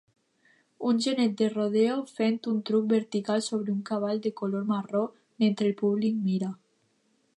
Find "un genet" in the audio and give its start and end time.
0.91-1.35